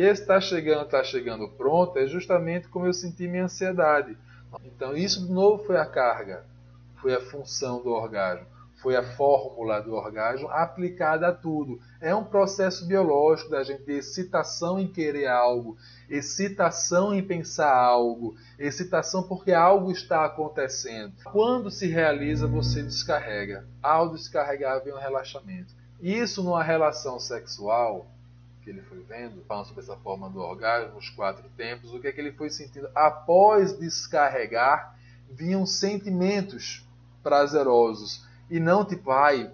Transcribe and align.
esse 0.00 0.22
está 0.22 0.40
chegando, 0.40 0.84
está 0.84 1.02
chegando 1.02 1.48
pronto, 1.48 1.98
é 1.98 2.06
justamente 2.06 2.68
como 2.68 2.86
eu 2.86 2.92
senti 2.92 3.26
minha 3.26 3.44
ansiedade. 3.44 4.16
Então, 4.64 4.96
isso 4.96 5.26
de 5.26 5.32
novo 5.32 5.64
foi 5.64 5.76
a 5.76 5.86
carga, 5.86 6.44
foi 7.00 7.14
a 7.14 7.20
função 7.20 7.82
do 7.82 7.90
orgasmo, 7.90 8.46
foi 8.82 8.94
a 8.94 9.02
fórmula 9.02 9.80
do 9.80 9.94
orgasmo 9.94 10.48
aplicada 10.48 11.28
a 11.28 11.32
tudo. 11.32 11.80
É 12.00 12.14
um 12.14 12.24
processo 12.24 12.86
biológico 12.86 13.50
da 13.50 13.62
gente 13.64 13.84
de 13.84 13.92
excitação 13.92 14.78
em 14.78 14.86
querer 14.86 15.26
algo, 15.26 15.76
excitação 16.08 17.14
em 17.14 17.22
pensar 17.22 17.74
algo, 17.74 18.36
excitação 18.58 19.22
porque 19.22 19.52
algo 19.52 19.90
está 19.90 20.24
acontecendo. 20.24 21.14
Quando 21.24 21.70
se 21.70 21.86
realiza, 21.86 22.46
você 22.46 22.82
descarrega. 22.82 23.66
Ao 23.82 24.10
descarregar, 24.10 24.84
vem 24.84 24.92
um 24.92 24.98
relaxamento. 24.98 25.74
Isso 26.00 26.42
numa 26.42 26.62
relação 26.62 27.18
sexual, 27.18 28.06
que 28.66 28.70
ele 28.70 28.82
foi 28.82 28.98
vendo, 28.98 29.44
falando 29.44 29.66
sobre 29.66 29.84
essa 29.84 29.96
forma 29.98 30.28
do 30.28 30.40
orgasmo, 30.40 30.98
os 30.98 31.08
quatro 31.08 31.48
tempos, 31.56 31.94
o 31.94 32.00
que 32.00 32.08
é 32.08 32.12
que 32.12 32.20
ele 32.20 32.32
foi 32.32 32.50
sentindo? 32.50 32.90
Após 32.96 33.78
descarregar, 33.78 34.98
vinham 35.30 35.64
sentimentos 35.64 36.84
prazerosos. 37.22 38.26
E 38.50 38.58
não 38.58 38.84
tipo, 38.84 39.12
ai, 39.12 39.52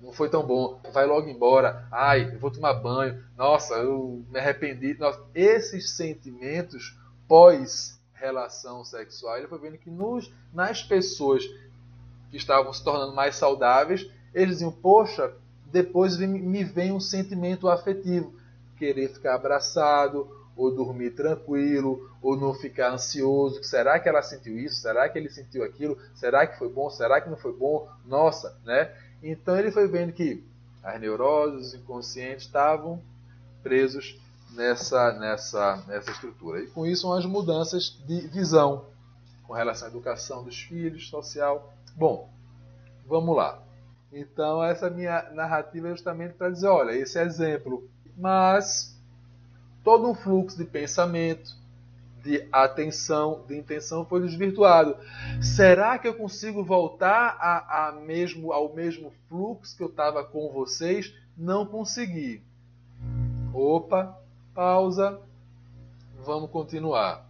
não 0.00 0.10
foi 0.10 0.30
tão 0.30 0.42
bom, 0.42 0.80
vai 0.90 1.04
logo 1.04 1.28
embora, 1.28 1.86
ai, 1.92 2.32
eu 2.32 2.38
vou 2.38 2.50
tomar 2.50 2.72
banho, 2.72 3.22
nossa, 3.36 3.74
eu 3.74 4.24
me 4.30 4.38
arrependi. 4.38 4.96
Nossa, 4.98 5.22
esses 5.34 5.90
sentimentos 5.90 6.98
pós 7.28 8.00
relação 8.14 8.82
sexual, 8.86 9.36
ele 9.36 9.48
foi 9.48 9.58
vendo 9.58 9.76
que 9.76 9.90
nos, 9.90 10.32
nas 10.54 10.82
pessoas 10.82 11.44
que 12.30 12.38
estavam 12.38 12.72
se 12.72 12.82
tornando 12.82 13.14
mais 13.14 13.36
saudáveis, 13.36 14.10
eles 14.32 14.54
diziam, 14.54 14.72
poxa, 14.72 15.34
depois 15.66 16.16
me 16.16 16.64
vem 16.64 16.90
um 16.90 17.00
sentimento 17.00 17.68
afetivo 17.68 18.34
querer 18.76 19.08
ficar 19.08 19.34
abraçado, 19.34 20.28
ou 20.56 20.74
dormir 20.74 21.10
tranquilo, 21.10 22.10
ou 22.22 22.36
não 22.36 22.54
ficar 22.54 22.92
ansioso. 22.92 23.62
Será 23.62 24.00
que 24.00 24.08
ela 24.08 24.22
sentiu 24.22 24.58
isso? 24.58 24.80
Será 24.80 25.08
que 25.08 25.18
ele 25.18 25.28
sentiu 25.28 25.62
aquilo? 25.62 25.98
Será 26.14 26.46
que 26.46 26.58
foi 26.58 26.68
bom? 26.68 26.88
Será 26.88 27.20
que 27.20 27.28
não 27.28 27.36
foi 27.36 27.52
bom? 27.52 27.88
Nossa, 28.06 28.58
né? 28.64 28.92
Então 29.22 29.56
ele 29.56 29.70
foi 29.70 29.86
vendo 29.86 30.12
que 30.12 30.42
as 30.82 31.00
neuroses, 31.00 31.68
os 31.68 31.74
inconscientes 31.74 32.46
estavam 32.46 33.02
presos 33.62 34.18
nessa, 34.52 35.12
nessa, 35.12 35.84
nessa 35.86 36.10
estrutura. 36.10 36.60
E 36.60 36.68
com 36.68 36.86
isso, 36.86 37.08
umas 37.08 37.26
mudanças 37.26 38.00
de 38.06 38.20
visão 38.28 38.86
com 39.46 39.52
relação 39.52 39.88
à 39.88 39.90
educação 39.90 40.42
dos 40.42 40.60
filhos, 40.60 41.08
social. 41.08 41.72
Bom, 41.94 42.30
vamos 43.06 43.36
lá. 43.36 43.62
Então, 44.12 44.62
essa 44.62 44.88
minha 44.88 45.30
narrativa 45.32 45.88
é 45.88 45.90
justamente 45.90 46.34
para 46.34 46.50
dizer: 46.50 46.68
olha, 46.68 46.92
esse 46.92 47.18
exemplo 47.20 47.88
mas 48.16 48.96
todo 49.84 50.08
um 50.08 50.14
fluxo 50.14 50.56
de 50.56 50.64
pensamento, 50.64 51.56
de 52.22 52.46
atenção, 52.50 53.44
de 53.46 53.56
intenção 53.56 54.04
foi 54.04 54.20
desvirtuado. 54.20 54.96
Será 55.40 55.96
que 55.98 56.08
eu 56.08 56.14
consigo 56.14 56.64
voltar 56.64 57.36
a, 57.38 57.88
a 57.88 57.92
mesmo, 57.92 58.52
ao 58.52 58.74
mesmo 58.74 59.12
fluxo 59.28 59.76
que 59.76 59.82
eu 59.82 59.88
estava 59.88 60.24
com 60.24 60.50
vocês? 60.52 61.14
Não 61.36 61.64
consegui. 61.64 62.42
Opa, 63.54 64.18
pausa, 64.52 65.20
vamos 66.24 66.50
continuar. 66.50 67.24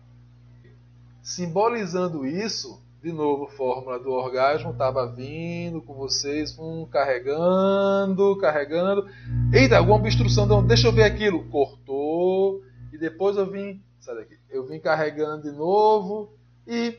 Simbolizando 1.22 2.24
isso, 2.24 2.80
de 3.06 3.12
novo, 3.12 3.46
fórmula 3.46 4.00
do 4.00 4.10
orgasmo, 4.10 4.72
estava 4.72 5.06
vindo 5.06 5.80
com 5.80 5.94
vocês, 5.94 6.58
um, 6.58 6.84
carregando, 6.86 8.36
carregando. 8.38 9.06
Eita, 9.52 9.78
alguma 9.78 9.98
obstrução, 9.98 10.44
então, 10.44 10.66
deixa 10.66 10.88
eu 10.88 10.92
ver 10.92 11.04
aquilo. 11.04 11.48
Cortou, 11.48 12.64
e 12.92 12.98
depois 12.98 13.36
eu 13.36 13.48
vim, 13.48 13.80
sai 14.00 14.16
daqui, 14.16 14.36
eu 14.50 14.66
vim 14.66 14.80
carregando 14.80 15.44
de 15.48 15.56
novo 15.56 16.32
e 16.66 16.98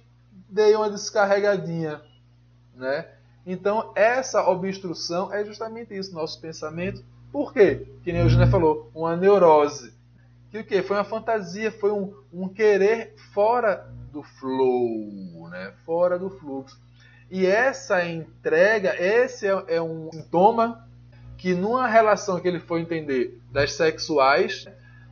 dei 0.50 0.73
uma 0.78 0.90
descarregadinha, 0.90 2.01
né? 2.74 3.06
Então, 3.45 3.91
essa 3.94 4.47
obstrução 4.47 5.34
é 5.34 5.44
justamente 5.44 5.94
isso, 5.94 6.16
nosso 6.16 6.39
pensamento. 6.39 7.03
Por 7.34 7.51
quê? 7.51 7.85
Que 8.01 8.13
nem 8.13 8.22
o 8.22 8.25
Eugênia 8.28 8.47
falou, 8.47 8.89
uma 8.95 9.18
neurose. 9.18 9.94
Que 10.51 10.59
o 10.59 10.63
quê? 10.63 10.81
Foi 10.81 10.95
uma 10.95 11.03
fantasia, 11.03 11.69
foi 11.69 11.91
um, 11.91 12.13
um 12.31 12.47
querer 12.47 13.13
fora 13.34 13.94
do 14.13 14.24
flow? 14.24 15.28
Fora 16.17 16.19
do 16.19 16.29
fluxo. 16.29 16.79
E 17.29 17.45
essa 17.45 18.05
entrega, 18.05 18.95
esse 19.01 19.47
é, 19.47 19.63
é 19.67 19.81
um 19.81 20.09
sintoma 20.11 20.88
que 21.38 21.53
numa 21.53 21.88
relação 21.88 22.39
que 22.39 22.47
ele 22.47 22.59
foi 22.59 22.81
entender 22.81 23.39
das 23.51 23.73
sexuais, 23.73 24.66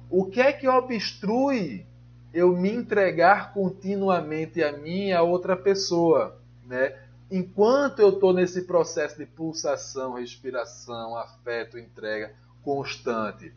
o 0.09 0.25
que 0.25 0.41
é 0.41 0.51
que 0.51 0.67
obstrui 0.67 1.85
eu 2.33 2.55
me 2.55 2.71
entregar 2.71 3.53
continuamente 3.53 4.63
a 4.63 4.71
mim 4.71 5.07
e 5.07 5.13
a 5.13 5.21
outra 5.21 5.55
pessoa, 5.55 6.39
né? 6.65 6.95
Enquanto 7.31 7.99
eu 7.99 8.09
estou 8.09 8.33
nesse 8.33 8.63
processo 8.63 9.17
de 9.17 9.25
pulsação, 9.25 10.13
respiração, 10.13 11.15
afeto, 11.17 11.77
entrega 11.77 12.33
constante. 12.61 13.53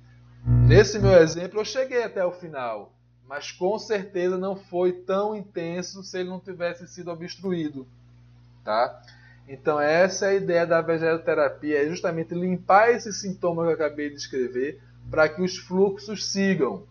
Nesse 0.66 0.98
meu 0.98 1.12
exemplo, 1.12 1.60
eu 1.60 1.64
cheguei 1.64 2.02
até 2.02 2.24
o 2.24 2.32
final 2.32 2.92
mas 3.28 3.52
com 3.52 3.78
certeza 3.78 4.38
não 4.38 4.56
foi 4.56 4.92
tão 4.92 5.36
intenso 5.36 6.02
se 6.02 6.18
ele 6.18 6.30
não 6.30 6.40
tivesse 6.40 6.88
sido 6.88 7.10
obstruído, 7.10 7.86
tá? 8.64 9.02
Então 9.46 9.78
essa 9.78 10.26
é 10.26 10.30
a 10.30 10.34
ideia 10.34 10.66
da 10.66 10.80
vegeterapia, 10.80 11.84
é 11.84 11.88
justamente 11.88 12.34
limpar 12.34 12.90
esse 12.90 13.12
sintoma 13.12 13.64
que 13.64 13.68
eu 13.68 13.74
acabei 13.74 14.08
de 14.08 14.16
descrever 14.16 14.80
para 15.10 15.28
que 15.28 15.42
os 15.42 15.58
fluxos 15.58 16.26
sigam. 16.30 16.84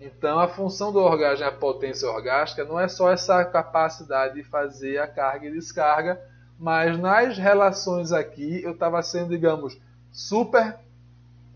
Então 0.00 0.40
a 0.40 0.48
função 0.48 0.92
do 0.92 0.98
orgasmo, 0.98 1.46
a 1.46 1.52
potência 1.52 2.08
orgástica, 2.08 2.64
não 2.64 2.78
é 2.78 2.88
só 2.88 3.10
essa 3.10 3.44
capacidade 3.44 4.34
de 4.34 4.42
fazer 4.42 4.98
a 4.98 5.06
carga 5.06 5.46
e 5.46 5.52
descarga, 5.52 6.20
mas 6.58 6.98
nas 6.98 7.38
relações 7.38 8.10
aqui 8.10 8.60
eu 8.62 8.72
estava 8.72 9.00
sendo, 9.02 9.30
digamos, 9.30 9.80
super, 10.12 10.76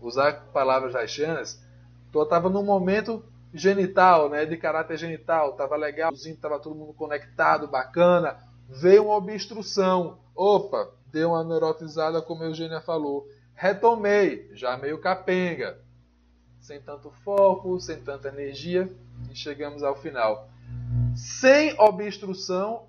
usar 0.01 0.45
palavras 0.53 0.95
haitianas, 0.95 1.61
eu 2.13 2.23
estava 2.23 2.49
num 2.49 2.63
momento 2.63 3.23
genital, 3.53 4.29
né, 4.29 4.45
de 4.45 4.57
caráter 4.57 4.97
genital, 4.97 5.53
tava 5.53 5.75
legal, 5.75 6.11
tava 6.41 6.59
todo 6.59 6.75
mundo 6.75 6.93
conectado, 6.93 7.67
bacana. 7.67 8.37
Veio 8.67 9.05
uma 9.05 9.15
obstrução. 9.15 10.19
Opa, 10.35 10.89
deu 11.07 11.29
uma 11.29 11.43
neurotizada, 11.43 12.21
como 12.21 12.43
a 12.43 12.47
Eugênia 12.47 12.81
falou. 12.81 13.27
Retomei, 13.53 14.49
já 14.53 14.75
meio 14.77 14.99
capenga. 14.99 15.77
Sem 16.59 16.81
tanto 16.81 17.11
foco, 17.23 17.79
sem 17.79 18.01
tanta 18.01 18.29
energia, 18.29 18.89
e 19.29 19.35
chegamos 19.35 19.83
ao 19.83 19.95
final. 19.95 20.49
Sem 21.15 21.79
obstrução, 21.79 22.87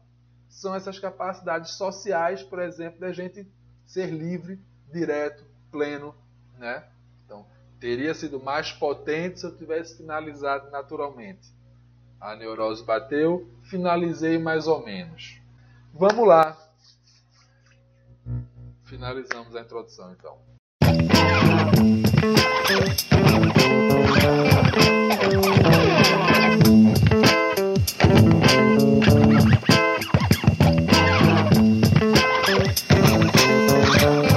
são 0.49 0.75
essas 0.75 0.99
capacidades 0.99 1.73
sociais, 1.73 2.43
por 2.43 2.61
exemplo, 2.61 3.01
da 3.01 3.13
gente 3.13 3.47
ser 3.85 4.07
livre, 4.07 4.59
direto, 4.91 5.45
pleno, 5.71 6.15
né? 6.57 6.85
Teria 7.81 8.15
sido 8.15 8.41
mais 8.41 8.73
potente 8.73 9.41
se 9.41 9.47
eu 9.47 9.57
tivesse 9.57 9.97
finalizado 9.97 10.71
naturalmente. 10.71 11.53
A 12.21 12.35
neurose 12.35 12.83
bateu, 12.83 13.49
finalizei 13.65 14.39
mais 14.39 14.67
ou 14.67 14.85
menos. 14.85 15.39
Vamos 15.93 16.27
lá. 16.27 16.57
Finalizamos 18.85 19.55
a 19.55 19.61
introdução 19.61 20.13
então. 20.13 20.39
Música 34.05 34.34